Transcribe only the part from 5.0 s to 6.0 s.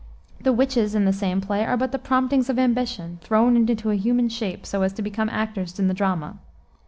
become actors in the